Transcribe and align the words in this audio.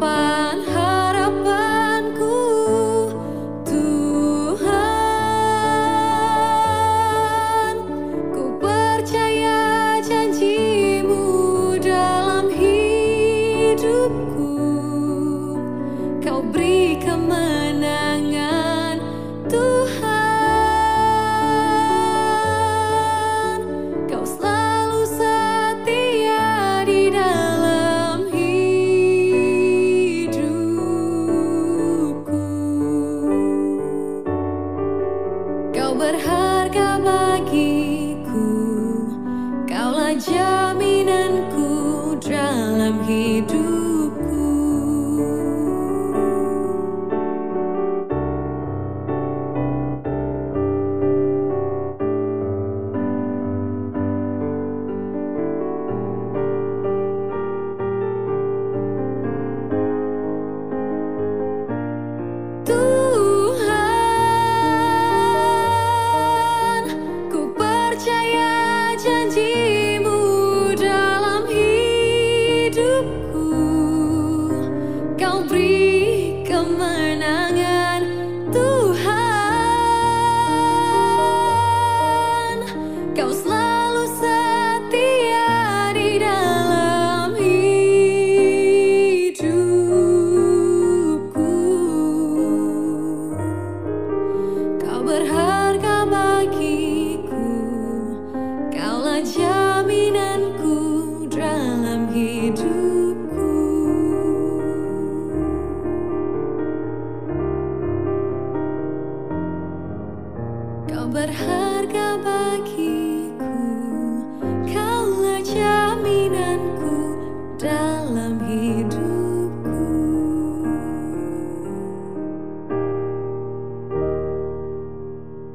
goodbye. 0.00 0.29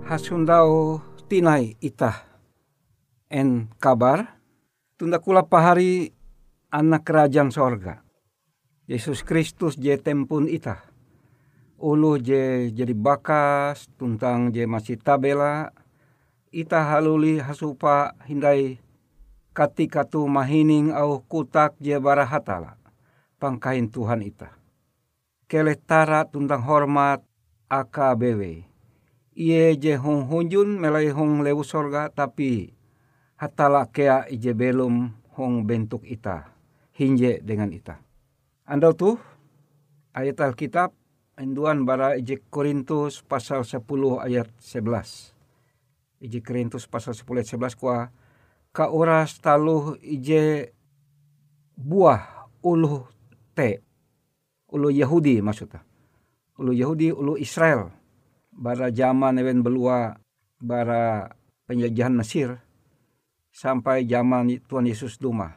Hasundau 0.06 1.00
tinai 1.32 1.80
itah 1.80 2.28
en 3.32 3.72
kabar 3.80 4.36
tunda 5.00 5.24
kula 5.24 5.48
pahari 5.48 6.12
anak 6.68 7.08
kerajaan 7.08 7.56
sorga. 7.56 8.04
Yesus 8.92 9.24
Kristus 9.24 9.80
je 9.80 9.96
tempun 9.96 10.52
itah. 10.52 10.95
Ulu 11.76 12.16
je 12.24 12.72
jadi 12.72 12.96
bakas 12.96 13.92
tuntang 14.00 14.48
je 14.56 14.64
masih 14.64 14.96
tabela 14.96 15.76
ita 16.48 16.80
haluli 16.80 17.44
hasupa 17.44 18.16
hindai 18.24 18.80
katika 19.52 20.08
tu 20.08 20.24
mahining 20.24 20.96
au 20.96 21.20
kutak 21.28 21.76
je 21.84 22.00
barahatala 22.00 22.80
pangkain 23.44 23.92
Tuhan 23.92 24.24
ita. 24.24 24.56
Keletara 25.52 26.24
tuntang 26.24 26.64
hormat 26.64 27.20
AKBW 27.68 28.64
Iye 29.36 29.76
je 29.76 30.00
hong 30.00 30.32
hunjun 30.32 30.80
melai 30.80 31.12
hong 31.12 31.44
lewu 31.44 31.68
sorga 31.68 32.08
tapi 32.08 32.72
hatala 33.36 33.84
kea 33.92 34.24
ije 34.32 34.56
belum 34.56 35.12
hong 35.36 35.68
bentuk 35.68 36.08
ita 36.08 36.56
hinje 36.96 37.44
dengan 37.44 37.76
ita. 37.76 38.00
Anda 38.64 38.96
tuh 38.96 39.20
ayat 40.16 40.40
Alkitab 40.40 40.96
enduan 41.36 41.84
bara 41.84 42.16
ije 42.16 42.40
Korintus 42.50 43.24
pasal 43.24 43.68
10 43.68 43.84
ayat 44.24 44.48
11. 44.60 45.36
Ije 46.24 46.40
Korintus 46.40 46.88
pasal 46.88 47.14
10 47.14 47.28
ayat 47.36 47.50
11 47.52 47.80
kuah 47.80 48.08
ka 48.72 48.92
oras 48.92 49.40
taluh 49.40 50.00
ije 50.00 50.72
buah 51.76 52.48
ulu 52.64 53.04
te 53.56 53.84
ulu 54.72 54.92
Yahudi 54.92 55.44
maksudnya. 55.44 55.84
Ulu 56.56 56.72
Yahudi, 56.72 57.12
ulu 57.12 57.36
Israel 57.36 57.92
bara 58.56 58.88
zaman 58.88 59.36
even 59.36 59.60
belua 59.60 60.16
bara 60.64 61.36
penjajahan 61.68 62.16
Mesir 62.16 62.56
sampai 63.52 64.08
zaman 64.08 64.48
Tuhan 64.64 64.88
Yesus 64.88 65.20
Duma. 65.20 65.52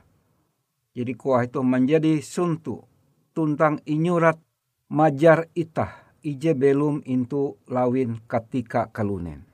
Jadi 0.99 1.15
kuah 1.15 1.47
itu 1.47 1.63
menjadi 1.63 2.19
suntu 2.19 2.83
tuntang 3.31 3.79
inyurat 3.87 4.48
majar 4.89 5.53
itah 5.53 6.09
ije 6.25 6.57
belum 6.57 7.05
intu 7.05 7.61
lawin 7.69 8.25
ketika 8.25 8.89
kalunen. 8.89 9.45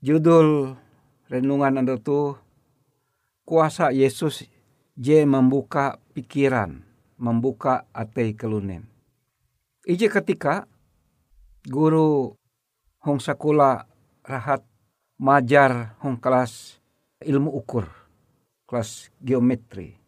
Judul 0.00 0.76
renungan 1.28 1.80
anda 1.84 2.00
tu 2.00 2.36
kuasa 3.44 3.92
Yesus 3.92 4.48
je 4.96 5.28
membuka 5.28 6.00
pikiran, 6.16 6.80
membuka 7.20 7.84
ate 7.92 8.32
kalunen. 8.32 8.88
Ije 9.84 10.08
ketika 10.08 10.64
guru 11.68 12.34
hong 13.04 13.20
sekolah 13.20 13.84
rahat 14.24 14.64
majar 15.20 15.94
hong 16.00 16.16
kelas 16.16 16.80
ilmu 17.22 17.52
ukur, 17.52 17.86
kelas 18.64 19.12
geometri. 19.20 20.00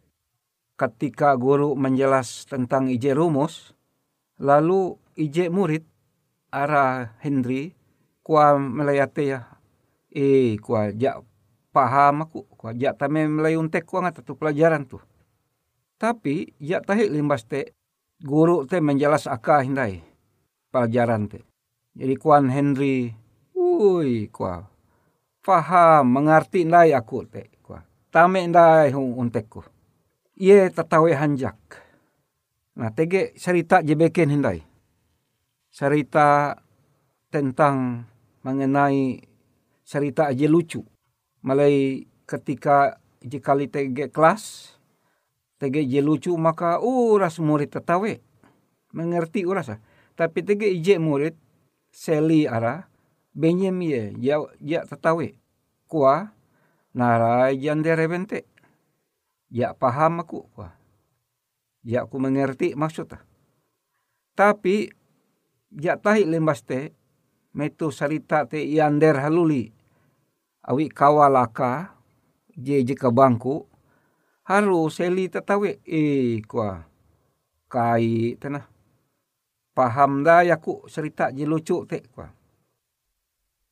Ketika 0.79 1.35
guru 1.35 1.75
menjelas 1.75 2.47
tentang 2.47 2.87
ije 2.87 3.11
rumus, 3.11 3.78
lalu 4.39 4.97
ije 5.19 5.51
murid 5.51 5.85
arah 6.55 7.15
Henry 7.23 7.75
kuah 8.23 8.59
melayate 8.59 9.25
ya, 9.25 9.41
eh 10.13 10.57
kuah 10.63 10.93
jak 10.95 11.23
paham 11.75 12.27
aku, 12.27 12.45
kuah 12.57 12.75
jak 12.75 12.99
tame 12.99 13.27
melayuntek 13.27 13.85
kuah 13.85 14.09
ngata 14.09 14.23
tu 14.25 14.39
pelajaran 14.39 14.87
tu. 14.89 14.99
Tapi 15.99 16.55
jak 16.63 16.87
tahi 16.87 17.11
limbas 17.11 17.43
te 17.45 17.75
guru 18.23 18.67
te 18.67 18.79
menjelas 18.79 19.27
akah 19.27 19.67
hindai 19.67 19.99
pelajaran 20.71 21.27
te. 21.27 21.43
Jadi 21.99 22.15
Kuan 22.15 22.47
Henry, 22.47 23.11
ui 23.59 24.31
kua, 24.31 24.63
faham 25.43 26.07
mengerti 26.15 26.63
ndai 26.63 26.95
aku 26.95 27.27
te 27.27 27.51
kua. 27.59 27.83
Tame 28.15 28.47
ndai 28.47 28.95
hung 28.95 29.19
untekku. 29.19 29.67
Ie 30.39 30.71
tatawe 30.71 31.11
hanjak. 31.11 31.59
Nah 32.79 32.95
tege 32.95 33.35
cerita 33.35 33.83
jebeken 33.83 34.31
hindai. 34.31 34.63
Cerita 35.75 36.55
tentang 37.27 38.07
mengenai 38.47 39.19
cerita 39.83 40.31
aja 40.31 40.47
lucu. 40.47 40.87
Malai 41.43 42.07
ketika 42.23 43.03
jikali 43.19 43.67
tege 43.67 44.15
kelas, 44.15 44.75
tege 45.59 45.83
je 45.83 45.99
lucu 45.99 46.31
maka 46.39 46.79
uras 46.79 47.43
murid 47.43 47.75
tetawe. 47.75 48.15
Mengerti 48.95 49.43
urasa. 49.43 49.83
Tapi 50.15 50.47
tege 50.47 50.71
ije 50.71 51.03
murid 51.03 51.35
seli 51.91 52.47
ara 52.47 52.87
benyem 53.35 53.83
ye 53.83 54.15
ya 54.23 54.39
ya 54.63 54.87
tatawe 54.87 55.35
kua 55.91 56.31
nara 56.95 57.51
jandere 57.55 58.07
bente 58.07 58.47
ya 59.51 59.75
paham 59.75 60.23
aku 60.23 60.47
kua 60.55 60.78
ya 61.89 62.05
aku 62.05 62.21
mengerti 62.21 62.77
maksudnya 62.77 63.25
tapi 64.37 64.93
ya 65.75 65.99
tahi 65.99 66.23
lembas 66.29 66.63
te 66.63 66.95
metu 67.59 67.91
sarita 67.91 68.47
te 68.47 68.63
yander 68.63 69.19
haluli. 69.19 69.75
Awi 70.63 70.87
kawalaka 70.87 71.99
je 72.55 72.79
je 72.87 72.95
ke 72.95 73.11
bangku 73.11 73.67
haru 74.47 74.87
seli 74.95 75.27
tatawe 75.27 75.83
eh 75.83 76.39
kua 76.47 76.87
kai 77.67 78.39
tanah 78.39 78.63
paham 79.75 80.23
da 80.23 80.47
yaku 80.47 80.87
cerita 80.87 81.35
je 81.35 81.43
lucu 81.43 81.83
te 81.91 82.07
kwa. 82.15 82.31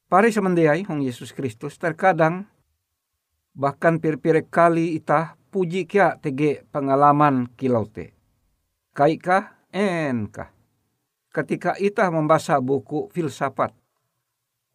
Pare 0.07 0.31
semendiai 0.31 0.87
hong 0.87 1.03
Yesus 1.03 1.35
Kristus 1.35 1.79
terkadang 1.79 2.47
bahkan 3.55 3.99
pir-pir 4.03 4.47
kali 4.51 4.95
itah 4.99 5.35
puji 5.57 5.89
kia 5.89 6.21
tege 6.21 6.69
pengalaman 6.69 7.49
kilau 7.57 7.89
te. 7.89 8.13
Kaikah 8.93 9.57
enkah. 9.73 10.53
Ketika 11.33 11.81
itah 11.81 12.13
membaca 12.13 12.61
buku 12.61 13.09
filsafat 13.09 13.73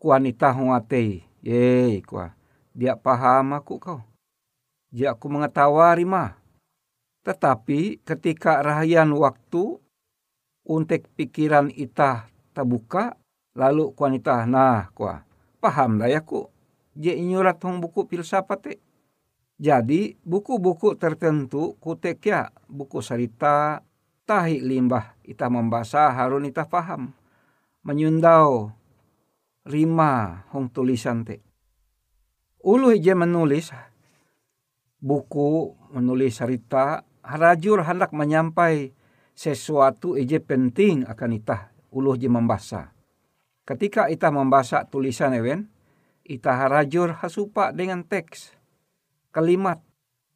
kuan 0.01 0.25
itah 0.25 0.57
atei. 0.73 1.21
Ye 1.45 2.01
kwa. 2.01 2.33
Dia 2.73 2.97
paham 2.97 3.53
aku 3.53 3.77
kau. 3.77 4.01
Dia 4.89 5.13
aku 5.13 5.29
mengetahui 5.29 6.01
mah. 6.01 6.41
Tetapi 7.21 8.01
ketika 8.01 8.65
rahayan 8.65 9.13
waktu 9.13 9.77
untuk 10.65 11.01
pikiran 11.13 11.69
ita 11.69 12.25
terbuka 12.57 13.21
lalu 13.53 13.93
kuan 13.93 14.17
ita 14.17 14.49
nah 14.49 14.89
kuah 14.97 15.21
paham 15.61 16.01
lah 16.01 16.09
ya 16.09 16.25
ku 16.25 16.49
je 16.97 17.13
inyurat 17.13 17.61
hong 17.61 17.81
buku 17.81 18.09
filsafat 18.09 18.81
jadi 19.61 20.17
buku-buku 20.25 20.97
tertentu 20.97 21.77
kutek 21.77 22.17
ya 22.25 22.49
buku 22.65 23.05
cerita 23.05 23.85
tahi 24.25 24.57
limbah 24.57 25.13
ita 25.21 25.45
membaca 25.53 26.09
harun 26.09 26.49
ita 26.49 26.65
paham 26.65 27.13
menyundau 27.85 28.73
rima 29.69 30.41
hong 30.49 30.73
tulisan 30.73 31.21
te 31.21 31.45
ulu 32.65 32.97
je 32.97 33.13
menulis 33.13 33.69
buku 34.97 35.77
menulis 35.93 36.41
cerita 36.41 37.05
harajur 37.21 37.85
hendak 37.85 38.09
menyampai 38.17 38.97
sesuatu 39.37 40.17
ije 40.17 40.41
penting 40.41 41.05
akan 41.05 41.37
itah 41.37 41.71
uluh 41.93 42.15
je 42.17 42.29
membaca. 42.31 42.93
Ketika 43.65 44.09
itah 44.09 44.33
membaca 44.33 44.83
tulisan 44.89 45.35
ewen, 45.37 45.69
itah 46.25 46.65
harajur 46.65 47.13
hasupa 47.21 47.73
dengan 47.73 48.01
teks. 48.01 48.57
Kalimat 49.31 49.79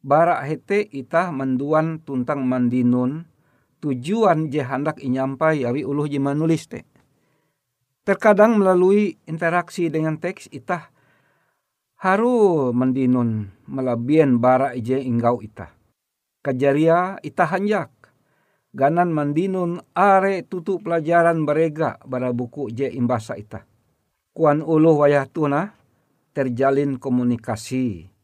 barak 0.00 0.48
hete 0.48 0.80
itah 0.88 1.28
menduan 1.28 2.00
tuntang 2.00 2.48
mandinun 2.48 3.28
tujuan 3.84 4.48
je 4.48 4.64
hendak 4.64 5.04
inyampai 5.04 5.68
awi 5.68 5.84
uluh 5.84 6.08
je 6.08 6.16
menulis 6.16 6.64
te. 6.64 6.88
Terkadang 8.08 8.56
melalui 8.56 9.20
interaksi 9.28 9.92
dengan 9.92 10.16
teks 10.16 10.48
itah 10.48 10.88
haru 12.00 12.72
mendinun 12.72 13.52
melabian 13.68 14.40
barak 14.40 14.80
je 14.80 14.96
inggau 14.96 15.44
itah. 15.44 15.76
Kajaria 16.40 17.20
itah 17.20 17.52
hanjak 17.52 17.92
ganan 18.72 19.12
mandinun 19.12 19.84
are 19.92 20.40
tutu 20.48 20.80
pelajaran 20.80 21.44
berega 21.44 22.00
bara 22.08 22.32
buku 22.32 22.72
je 22.72 22.88
imbasa 22.88 23.36
ita. 23.36 23.68
Kuan 24.32 24.64
ulu 24.64 25.04
wayah 25.04 25.28
tuna 25.28 25.76
terjalin 26.32 26.96
komunikasi 26.96 28.15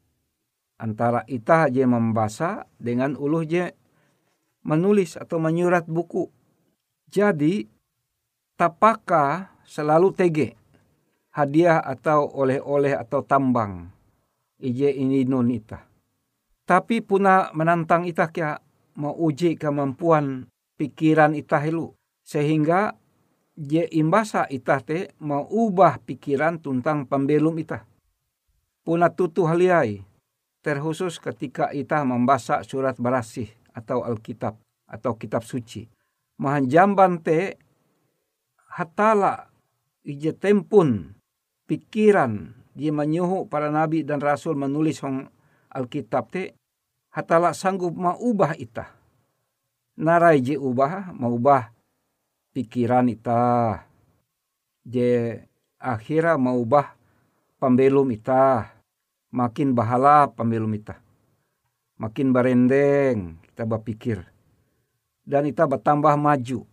antara 0.83 1.23
ita 1.31 1.71
je 1.71 1.87
membaca 1.87 2.67
dengan 2.83 3.15
ulu 3.15 3.47
je 3.47 3.71
menulis 4.67 5.15
atau 5.15 5.39
menyurat 5.39 5.87
buku. 5.87 6.27
Jadi 7.07 7.62
tapaka 8.59 9.55
selalu 9.62 10.11
tege 10.11 10.49
hadiah 11.31 11.79
atau 11.79 12.27
oleh-oleh 12.35 12.99
atau 12.99 13.23
tambang. 13.23 13.95
Ije 14.59 14.91
ini 14.91 15.23
nun 15.23 15.55
ita. 15.55 15.87
Tapi 16.67 17.03
puna 17.03 17.51
menantang 17.55 18.07
ita 18.07 18.31
kia 18.31 18.59
mau 18.99 19.15
uji 19.15 19.59
kemampuan 19.59 20.47
pikiran 20.79 21.35
ita 21.35 21.59
helu. 21.59 21.95
Sehingga 22.23 22.95
je 23.59 23.83
imbasa 23.99 24.47
ita 24.47 24.79
te 24.79 25.15
mau 25.19 25.43
ubah 25.47 25.99
pikiran 26.03 26.62
tentang 26.62 27.07
pembelum 27.11 27.59
ita. 27.59 27.83
Puna 28.87 29.11
tutu 29.11 29.47
haliai 29.47 30.12
terkhusus 30.62 31.19
ketika 31.19 31.75
ita 31.75 32.07
membaca 32.07 32.62
surat 32.62 32.95
barasih 32.97 33.50
atau 33.75 34.07
Alkitab 34.07 34.57
atau 34.87 35.19
kitab 35.19 35.42
suci. 35.42 35.90
Mahan 36.38 36.71
jamban 36.71 37.19
te 37.21 37.59
hatala 38.78 39.50
ije 40.07 40.33
tempun 40.33 41.19
pikiran 41.66 42.54
dia 42.73 42.95
menyuhu 42.95 43.50
para 43.50 43.69
nabi 43.69 44.00
dan 44.07 44.23
rasul 44.23 44.57
menulis 44.57 45.02
hong 45.04 45.28
Alkitab 45.75 46.25
te 46.31 46.54
hatala 47.12 47.52
sanggup 47.52 47.92
ubah 47.99 48.57
ita. 48.57 48.88
Narai 49.99 50.40
je 50.40 50.57
ubah 50.57 51.12
ubah 51.12 51.69
pikiran 52.57 53.12
ita. 53.12 53.83
Je 54.83 55.37
akhirnya 55.78 56.38
ubah 56.38 56.97
pembelum 57.61 58.09
ita 58.11 58.73
makin 59.33 59.73
bahala 59.73 60.29
pemilu 60.31 60.69
kita. 60.77 61.01
Makin 61.97 62.31
barendeng 62.31 63.41
kita 63.49 63.65
berpikir. 63.65 64.21
Dan 65.25 65.49
kita 65.49 65.65
bertambah 65.67 66.15
maju 66.19 66.69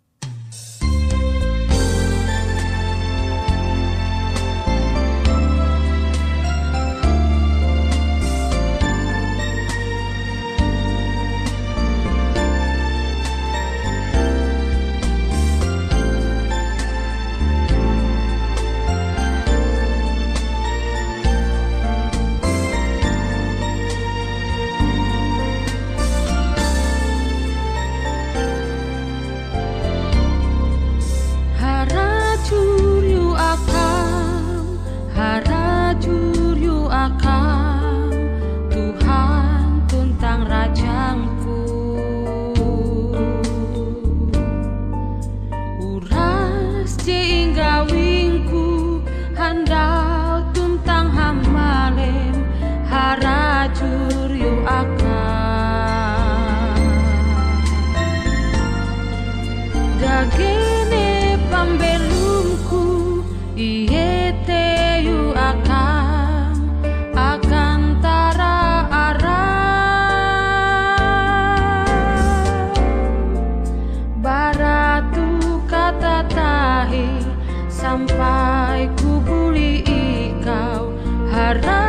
agarrar. 81.50 81.89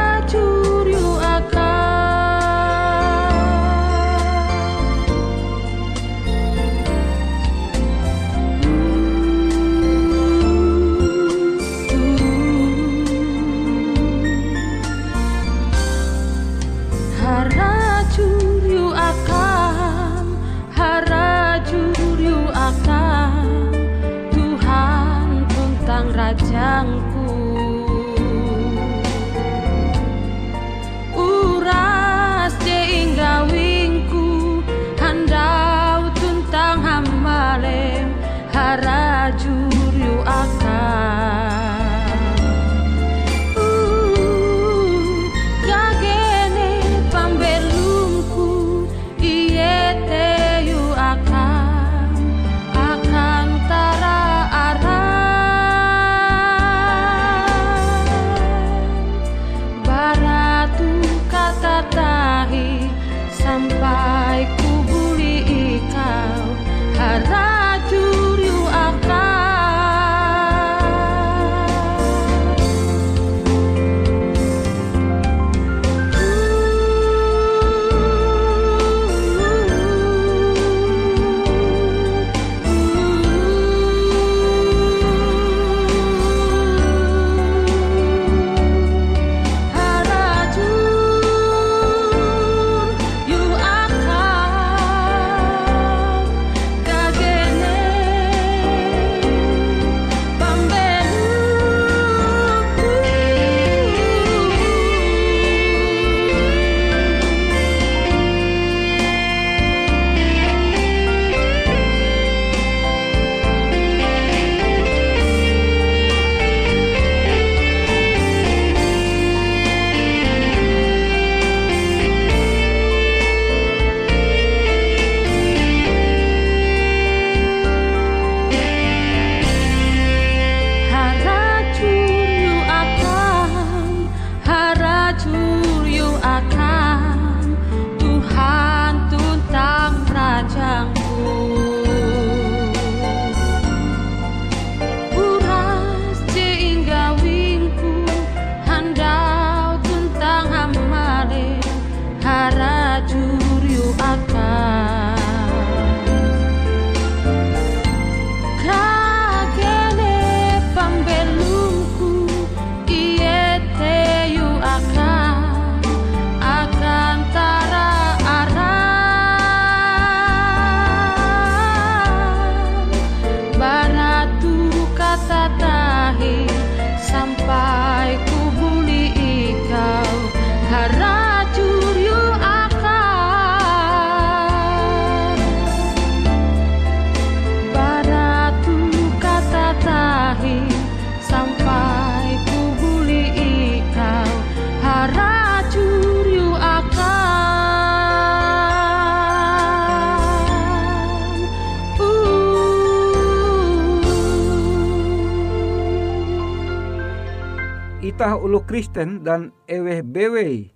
Itah 208.20 208.36
ulu 208.36 208.68
Kristen 208.68 209.24
dan 209.24 209.48
eweh 209.64 210.04
bewe 210.04 210.68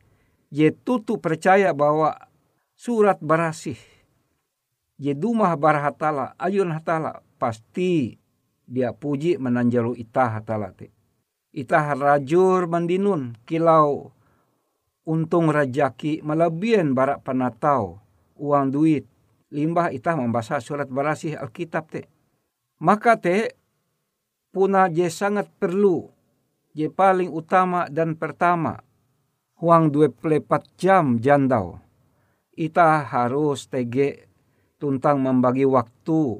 je 0.48 0.72
tutu 0.72 1.20
percaya 1.20 1.76
bahwa 1.76 2.16
surat 2.72 3.20
barasih 3.20 3.76
je 4.96 5.12
dumah 5.12 5.52
barhatala 5.52 6.32
ayun 6.40 6.72
hatala 6.72 7.20
pasti 7.36 8.16
dia 8.64 8.96
puji 8.96 9.36
menanjalu 9.36 9.92
itah 9.92 10.40
hatala 10.40 10.72
te. 10.72 10.88
Itah 11.52 11.92
rajur 11.92 12.64
mandinun 12.64 13.36
kilau 13.44 14.08
untung 15.04 15.52
rajaki 15.52 16.24
melebihan 16.24 16.96
barak 16.96 17.28
panatau 17.28 18.00
uang 18.40 18.72
duit 18.72 19.04
limbah 19.52 19.92
itah 19.92 20.16
membaca 20.16 20.64
surat 20.64 20.88
barasih 20.88 21.36
Alkitab 21.36 21.92
te. 21.92 22.08
Maka 22.80 23.20
te 23.20 23.52
puna 24.48 24.88
je 24.88 25.12
sangat 25.12 25.52
perlu 25.60 26.08
je 26.74 26.90
paling 26.90 27.30
utama 27.30 27.86
dan 27.86 28.18
pertama 28.18 28.82
huang 29.62 29.94
dua 29.94 30.10
pelepat 30.10 30.66
jam 30.74 31.22
jandau. 31.22 31.78
Ita 32.54 33.06
harus 33.06 33.66
tege 33.70 34.28
tuntang 34.78 35.22
membagi 35.22 35.66
waktu 35.66 36.38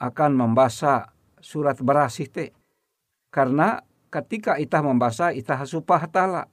akan 0.00 0.32
membaca 0.36 1.12
surat 1.40 1.76
berasih 1.80 2.28
te. 2.28 2.52
Karena 3.28 3.80
ketika 4.08 4.56
ita 4.56 4.80
membaca 4.80 5.32
ita 5.32 5.54
hasupah 5.56 6.08
tala. 6.08 6.44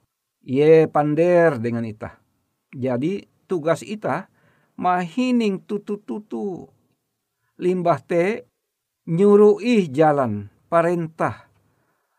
Ye 0.46 0.86
pander 0.86 1.58
dengan 1.58 1.82
ita. 1.82 2.22
Jadi 2.70 3.26
tugas 3.50 3.82
ita 3.82 4.30
mahining 4.78 5.58
tutu-tutu. 5.58 6.70
Limbah 7.58 7.98
te 7.98 8.46
nyuruh 9.10 9.58
ih 9.58 9.90
jalan 9.90 10.46
parentah 10.70 11.45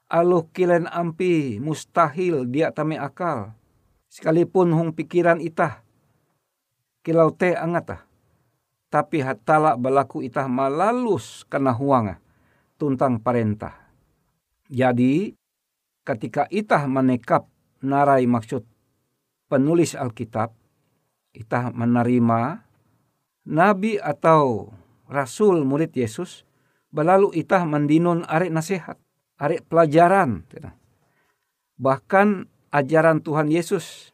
aluh 0.07 0.47
kilen 0.55 0.87
ampi 0.87 1.59
mustahil 1.59 2.47
dia 2.47 2.71
tame 2.71 2.95
akal. 2.95 3.55
Sekalipun 4.07 4.71
hong 4.71 4.95
pikiran 4.95 5.43
itah. 5.43 5.83
Kilau 7.03 7.31
te 7.35 7.55
angata. 7.55 8.07
Tapi 8.87 9.19
hatala 9.19 9.75
balaku 9.75 10.23
itah 10.23 10.47
malalus 10.47 11.43
kena 11.51 11.75
huanga 11.75 12.23
tuntang 12.79 13.19
parentah. 13.19 13.75
Jadi 14.71 15.35
ketika 16.07 16.47
itah 16.47 16.87
menekap 16.87 17.51
narai 17.83 18.23
maksud 18.23 18.63
penulis 19.51 19.91
Alkitab, 19.91 20.55
itah 21.35 21.71
menerima 21.75 22.63
nabi 23.43 23.99
atau 23.99 24.71
rasul 25.11 25.67
murid 25.67 25.91
Yesus, 25.91 26.47
belalu 26.91 27.35
itah 27.35 27.67
mendinun 27.67 28.23
arek 28.23 28.51
nasihat 28.55 28.95
arek 29.37 29.65
pelajaran. 29.69 30.45
Bahkan 31.77 32.49
ajaran 32.73 33.21
Tuhan 33.21 33.49
Yesus 33.53 34.13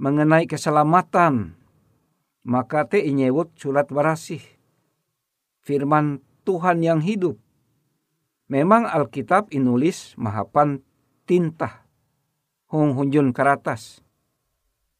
mengenai 0.00 0.48
keselamatan. 0.48 1.56
Maka 2.44 2.84
te 2.84 3.00
inyewut 3.00 3.56
surat 3.56 3.88
barasih. 3.88 4.40
Firman 5.64 6.20
Tuhan 6.44 6.84
yang 6.84 7.00
hidup. 7.00 7.40
Memang 8.52 8.84
Alkitab 8.84 9.48
inulis 9.48 10.12
mahapan 10.20 10.84
tinta. 11.24 11.88
Hong 12.68 12.92
hunjun 12.92 13.32
karatas. 13.32 14.04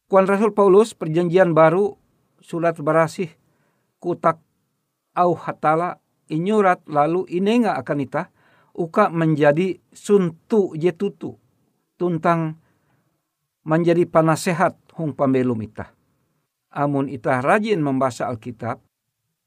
Kuan 0.08 0.24
Rasul 0.24 0.56
Paulus 0.56 0.96
perjanjian 0.96 1.52
baru 1.52 2.00
surat 2.40 2.76
barasih 2.80 3.32
kutak 4.00 4.40
au 5.16 5.32
hatala 5.32 5.96
inyurat 6.28 6.84
lalu 6.84 7.24
inenga 7.32 7.72
akan 7.80 8.04
itah 8.04 8.28
uka 8.74 9.06
menjadi 9.08 9.78
suntu 9.94 10.74
jetutu 10.74 11.38
tuntang 11.94 12.58
menjadi 13.62 14.04
panasehat 14.04 14.76
hong 14.98 15.14
pambelum 15.14 15.62
itah. 15.64 15.94
Amun 16.74 17.06
itah 17.06 17.38
rajin 17.38 17.78
membaca 17.78 18.26
Alkitab, 18.26 18.82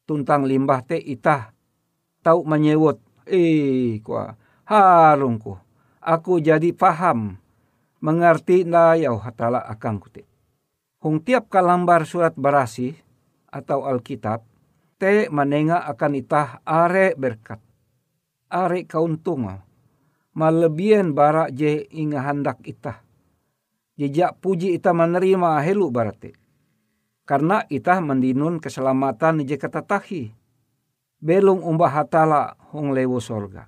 tuntang 0.08 0.48
limbah 0.48 0.80
te 0.88 0.96
itah 0.96 1.52
tahu 2.24 2.48
menyewot, 2.48 3.04
eh 3.28 4.00
kuah 4.00 4.40
harungku, 4.64 5.60
aku 6.00 6.40
jadi 6.40 6.72
paham, 6.72 7.36
mengerti 8.00 8.64
yau 9.04 9.20
hatala 9.20 9.60
akang 9.60 10.00
kute. 10.00 10.24
Hong 11.04 11.22
tiap 11.22 11.52
kalambar 11.52 12.08
surat 12.08 12.34
barasi 12.34 12.96
atau 13.52 13.84
Alkitab, 13.84 14.48
te 14.96 15.28
menengah 15.28 15.84
akan 15.84 16.12
itah 16.16 16.64
are 16.64 17.12
berkat 17.20 17.67
are 18.50 18.84
kauntunga 18.88 19.68
malebian 20.38 21.18
barak 21.18 21.50
je 21.58 21.90
inga 21.90 22.22
handak 22.22 22.62
ita. 22.62 23.02
Jejak 23.98 24.38
puji 24.38 24.78
ita 24.78 24.94
menerima 24.94 25.58
helu 25.66 25.90
barate. 25.90 26.38
Karena 27.26 27.66
ita 27.66 27.98
mendinun 27.98 28.62
keselamatan 28.62 29.42
je 29.42 29.58
ketatahi. 29.58 30.24
Belum 31.18 31.66
umbah 31.66 31.90
hatala 31.90 32.54
hong 32.70 32.94
lewo 32.94 33.18
sorga. 33.18 33.66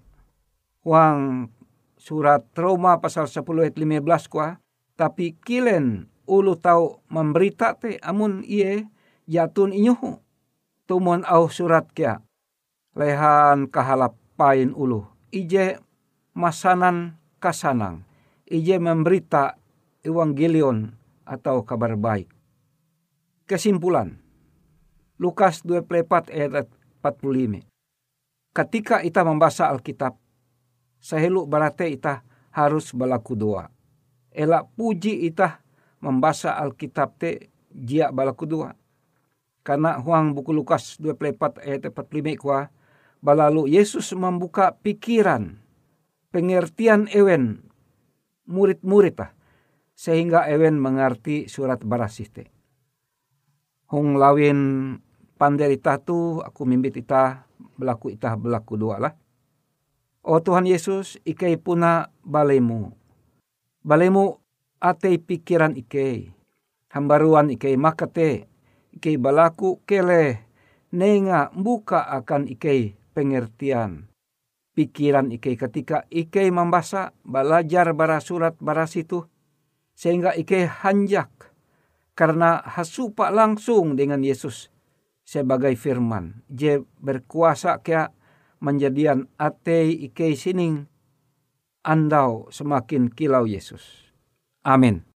Wang 0.85 1.49
surat 1.97 2.45
Roma 2.53 3.01
pasal 3.01 3.25
10 3.25 3.41
ayat 3.41 3.73
15 3.73 4.29
kuah. 4.29 4.61
Tapi 4.93 5.33
kilen 5.41 6.05
ulu 6.29 6.53
tau 6.53 7.01
memberita 7.09 7.73
te 7.73 7.97
amun 8.05 8.45
iye 8.45 8.85
jatun 9.25 9.73
inyuhu. 9.73 10.21
Tumon 10.85 11.25
au 11.25 11.49
surat 11.49 11.89
kia. 11.89 12.21
Lehan 12.93 13.65
kahalap 13.65 14.13
pain 14.39 14.71
ulu. 14.71 15.03
Ije 15.35 15.83
masanan 16.31 17.19
kasanang. 17.43 18.07
Ije 18.47 18.79
memberita 18.79 19.59
evangelion 19.99 20.95
atau 21.27 21.67
kabar 21.67 21.99
baik. 21.99 22.31
Kesimpulan. 23.43 24.15
Lukas 25.19 25.67
24 25.67 26.31
ayat 26.31 26.71
45. 27.03 27.67
Ketika 28.55 29.03
kita 29.03 29.21
membaca 29.27 29.67
Alkitab, 29.67 30.15
sehelu 31.03 31.43
barate 31.43 31.91
kita 31.91 32.23
harus 32.55 32.95
balaku 32.95 33.35
doa. 33.35 33.67
Elak 34.31 34.71
puji 34.79 35.27
kita 35.27 35.59
membaca 35.99 36.55
Alkitab 36.55 37.19
te 37.19 37.51
jia 37.75 38.15
balaku 38.15 38.47
doa. 38.47 38.71
Karena 39.61 39.99
huang 39.99 40.31
buku 40.33 40.55
Lukas 40.55 40.95
24 40.97 41.61
ayat 41.67 41.91
45 41.91 42.39
kuah, 42.39 42.71
Balalu 43.19 43.67
Yesus 43.67 44.15
membuka 44.15 44.79
pikiran, 44.79 45.59
pengertian 46.31 47.11
ewen 47.11 47.67
murid-murid 48.47 49.19
lah, 49.19 49.35
sehingga 49.91 50.47
ewen 50.47 50.79
mengerti 50.79 51.51
surat 51.51 51.83
barasiste. 51.83 52.47
Hong 53.91 54.15
lawin 54.15 54.59
panderita 55.35 55.99
tu 55.99 56.39
aku 56.39 56.63
mimbit 56.63 56.95
ita 56.95 57.43
belaku 57.75 58.15
ita 58.15 58.39
belaku 58.39 58.79
dua 58.79 58.95
lah. 59.03 59.13
Oh 60.23 60.39
Tuhan 60.39 60.63
Yesus 60.63 61.19
ikai 61.27 61.59
puna 61.59 62.07
balemu. 62.23 62.95
Balemu 63.83 64.39
ate 64.79 65.19
pikiran 65.19 65.75
ikai. 65.75 66.31
Hambaruan 66.95 67.51
ikai 67.51 67.75
makate. 67.75 68.47
Ikai 68.95 69.19
balaku 69.19 69.83
kele. 69.83 70.47
Nenga 70.95 71.51
buka 71.51 72.07
akan 72.07 72.47
ikai 72.47 72.98
pengertian 73.11 74.09
pikiran 74.77 75.33
Ike 75.33 75.57
ketika 75.59 76.07
Ike 76.07 76.47
membaca 76.53 77.11
belajar 77.25 77.91
bara 77.97 78.23
surat 78.23 78.55
bara 78.61 78.85
situ 78.85 79.27
sehingga 79.97 80.37
Ike 80.37 80.69
hanjak 80.69 81.27
karena 82.15 82.63
hasupa 82.63 83.31
langsung 83.33 83.99
dengan 83.99 84.23
Yesus 84.23 84.71
sebagai 85.25 85.75
firman 85.75 86.45
je 86.47 86.83
berkuasa 87.01 87.83
kia 87.83 88.13
menjadian 88.63 89.27
ate 89.39 89.87
Ike 89.87 90.35
sining 90.35 90.87
andau 91.83 92.51
semakin 92.51 93.09
kilau 93.09 93.47
Yesus. 93.47 94.13
Amin. 94.63 95.08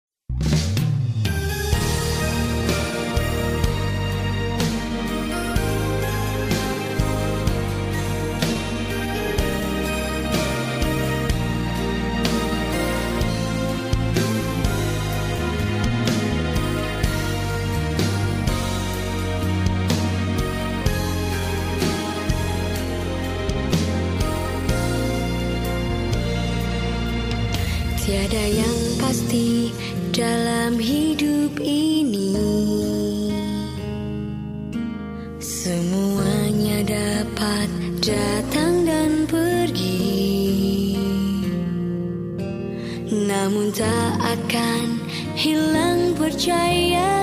Tiada 28.13 28.45
yang 28.45 28.79
pasti 29.01 29.73
dalam 30.13 30.77
hidup 30.77 31.57
ini. 31.57 32.37
Semuanya 35.41 36.85
dapat 36.85 37.73
datang 38.05 38.85
dan 38.85 39.25
pergi. 39.25 40.93
Namun 43.09 43.73
tak 43.73 44.13
akan 44.21 45.01
hilang 45.33 46.13
percaya 46.13 47.22